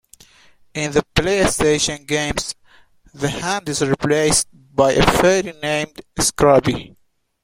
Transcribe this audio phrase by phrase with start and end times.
[0.73, 2.55] In the PlayStation games,
[3.13, 6.95] the hand is replaced by a fairy named Scrubby.